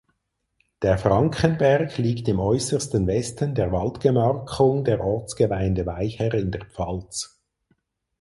Der 0.81 0.97
Frankenberg 0.97 1.95
liegt 1.99 2.27
im 2.27 2.39
äußersten 2.39 3.05
Westen 3.05 3.53
der 3.53 3.71
Waldgemarkung 3.71 4.83
der 4.83 4.99
Ortsgemeinde 4.99 5.85
Weyher 5.85 6.33
in 6.33 6.49
der 6.49 6.65
Pfalz. 6.65 7.39